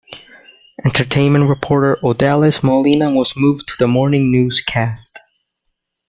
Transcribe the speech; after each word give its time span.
Entertainment 0.83 1.47
reporter 1.47 1.95
Odalys 2.01 2.63
Molina 2.63 3.11
was 3.11 3.37
moved 3.37 3.67
to 3.67 3.73
the 3.77 3.87
morning 3.87 4.31
newscast. 4.31 5.19